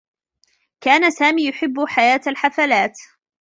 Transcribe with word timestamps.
كان 0.81 1.11
سامي 1.11 1.47
يحبّ 1.49 1.85
حياة 1.87 2.21
الحفلات. 2.27 2.97